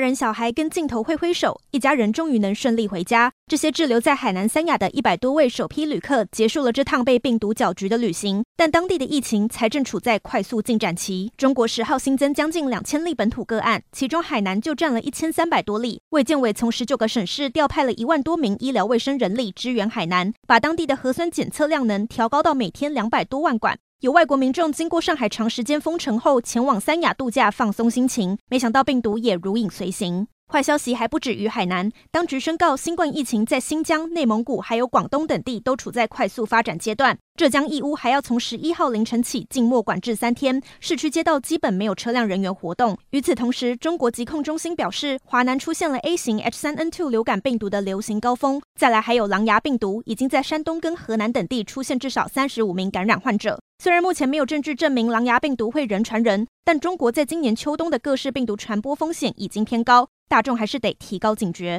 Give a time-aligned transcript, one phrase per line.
[0.00, 3.30] 大人小孩跟镜头挥挥手，一家人终于能顺利回家。
[3.46, 8.42] 这些滞留在海南三亚的一百多位首批旅客，结束了这趟被病毒搅局的旅行。
[8.56, 11.30] 但当地的疫情才正处在快速进展期。
[11.36, 16.00] 中国十号新增将近两千例本土个案，其中海南就占了一千三百多例。
[16.08, 23.78] 卫健委从十九个省市调派了一万多名医疗卫生人力支援海南，把当地的核酸检测量能调高到每天两百多万管。
[24.00, 30.26] 有外国民众经过上海长时间封城后，前往三亚度假放松心情，没想到病毒也如影随形。
[30.50, 37.18] 坏消息还不止于海南，当局宣告新冠疫情在新疆、内蒙古还有广东等地都处在快速发展阶段。
[37.36, 42.96] 浙江义乌还要从十一号凌晨起静默管制三天，市区街道基本没有车辆人员活动。
[43.10, 48.62] 与此同时，中国疾控中心表示，华南出现了 A 型 H3N2 流感病毒的流行高峰。
[48.78, 53.60] 再来还有狼牙病毒，已经在山东跟河南等地出现至少三十五名感染患者。
[53.82, 60.06] 虽然目前没有证据证明狼牙病毒会人传人，但中国在今年秋冬的各式病毒传播风险已经偏高。
[60.28, 61.78] 大众还是得提高警觉。